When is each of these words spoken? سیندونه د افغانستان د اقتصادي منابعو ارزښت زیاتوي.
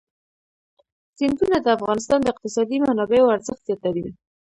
سیندونه 1.17 1.57
د 1.61 1.67
افغانستان 1.77 2.19
د 2.21 2.27
اقتصادي 2.33 2.77
منابعو 2.85 3.33
ارزښت 3.35 3.61
زیاتوي. 3.67 4.07